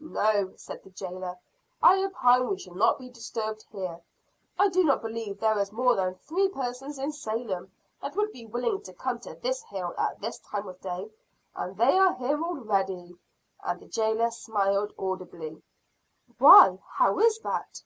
"No," 0.00 0.52
said 0.54 0.82
the 0.82 0.90
jailer. 0.90 1.38
"I 1.82 2.04
opine 2.04 2.50
we 2.50 2.58
shall 2.58 2.74
not 2.74 2.98
be 2.98 3.08
disturbed 3.08 3.64
here. 3.72 3.98
I 4.58 4.68
do 4.68 4.84
not 4.84 5.00
believe 5.00 5.40
there 5.40 5.58
is 5.58 5.72
more 5.72 5.96
than 5.96 6.14
three 6.16 6.50
persons 6.50 6.98
in 6.98 7.10
Salem 7.10 7.72
that 8.02 8.14
would 8.14 8.30
be 8.30 8.44
willing 8.44 8.82
to 8.82 8.92
come 8.92 9.18
to 9.20 9.32
this 9.36 9.62
hill 9.62 9.94
at 9.96 10.20
this 10.20 10.40
time 10.40 10.68
of 10.68 10.78
day, 10.82 11.10
and 11.56 11.74
they 11.78 11.96
are 11.96 12.12
here 12.12 12.38
already." 12.42 13.16
And 13.64 13.80
the 13.80 13.88
jailer 13.88 14.30
smiled 14.30 14.92
audibly. 14.98 15.62
"Why, 16.36 16.78
how 16.86 17.18
is 17.20 17.38
that?" 17.38 17.82